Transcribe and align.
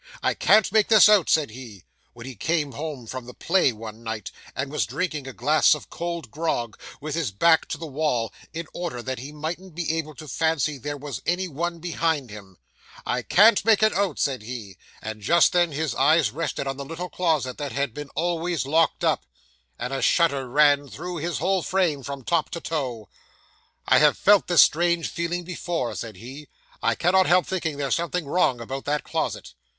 "I 0.23 0.33
can't 0.33 0.71
make 0.71 0.87
this 0.87 1.07
out," 1.07 1.29
said 1.29 1.51
he, 1.51 1.83
when 2.13 2.25
he 2.25 2.33
came 2.33 2.71
home 2.71 3.05
from 3.05 3.25
the 3.27 3.35
play 3.35 3.71
one 3.71 4.01
night, 4.01 4.31
and 4.55 4.71
was 4.71 4.87
drinking 4.87 5.27
a 5.27 5.31
glass 5.31 5.75
of 5.75 5.91
cold 5.91 6.31
grog, 6.31 6.75
with 6.99 7.13
his 7.13 7.29
back 7.29 7.67
to 7.67 7.77
the 7.77 7.85
wall, 7.85 8.33
in 8.51 8.65
order 8.73 9.03
that 9.03 9.19
he 9.19 9.31
mightn't 9.31 9.75
be 9.75 9.95
able 9.99 10.15
to 10.15 10.27
fancy 10.27 10.79
there 10.79 10.97
was 10.97 11.21
any 11.27 11.47
one 11.47 11.77
behind 11.77 12.31
him 12.31 12.57
"I 13.05 13.21
can't 13.21 13.63
make 13.63 13.83
it 13.83 13.93
out," 13.93 14.17
said 14.17 14.41
he; 14.41 14.75
and 15.03 15.21
just 15.21 15.53
then 15.53 15.71
his 15.71 15.93
eyes 15.93 16.31
rested 16.31 16.65
on 16.65 16.77
the 16.77 16.83
little 16.83 17.07
closet 17.11 17.59
that 17.59 17.71
had 17.71 17.93
been 17.93 18.09
always 18.15 18.65
locked 18.65 19.03
up, 19.03 19.27
and 19.77 19.93
a 19.93 20.01
shudder 20.01 20.49
ran 20.49 20.87
through 20.87 21.17
his 21.17 21.37
whole 21.37 21.61
frame 21.61 22.01
from 22.01 22.23
top 22.23 22.49
to 22.49 22.59
toe. 22.59 23.07
"I 23.87 23.99
have 23.99 24.17
felt 24.17 24.47
this 24.47 24.63
strange 24.63 25.07
feeling 25.09 25.43
before," 25.43 25.93
said 25.93 26.15
he, 26.15 26.47
"I 26.81 26.95
cannot 26.95 27.27
help 27.27 27.45
thinking 27.45 27.77
there's 27.77 27.93
something 27.93 28.25
wrong 28.25 28.59
about 28.59 28.85
that 28.85 29.03
closet." 29.03 29.53